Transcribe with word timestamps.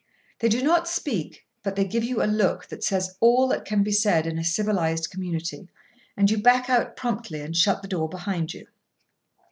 They 0.39 0.49
do 0.49 0.63
not 0.63 0.87
speak, 0.87 1.45
but 1.61 1.75
they 1.75 1.85
give 1.85 2.03
you 2.03 2.23
a 2.23 2.23
look 2.25 2.65
that 2.69 2.83
says 2.83 3.15
all 3.19 3.47
that 3.49 3.65
can 3.65 3.83
be 3.83 3.91
said 3.91 4.25
in 4.25 4.39
a 4.39 4.43
civilised 4.43 5.11
community; 5.11 5.69
and 6.17 6.31
you 6.31 6.39
back 6.39 6.71
out 6.71 6.95
promptly 6.97 7.41
and 7.41 7.55
shut 7.55 7.83
the 7.83 7.87
door 7.87 8.09
behind 8.09 8.51
you. 8.51 8.65